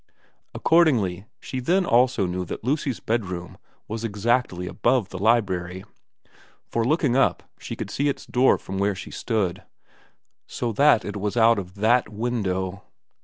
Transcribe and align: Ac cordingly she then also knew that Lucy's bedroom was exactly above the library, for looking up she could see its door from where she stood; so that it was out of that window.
Ac 0.55 0.63
cordingly 0.63 1.25
she 1.39 1.59
then 1.59 1.85
also 1.85 2.25
knew 2.25 2.43
that 2.45 2.63
Lucy's 2.63 2.99
bedroom 2.99 3.59
was 3.87 4.03
exactly 4.03 4.65
above 4.65 5.09
the 5.09 5.19
library, 5.19 5.83
for 6.65 6.83
looking 6.83 7.15
up 7.15 7.43
she 7.59 7.75
could 7.75 7.91
see 7.91 8.09
its 8.09 8.25
door 8.25 8.57
from 8.57 8.79
where 8.79 8.95
she 8.95 9.11
stood; 9.11 9.61
so 10.47 10.71
that 10.71 11.05
it 11.05 11.17
was 11.17 11.37
out 11.37 11.59
of 11.59 11.75
that 11.75 12.09
window. 12.09 12.81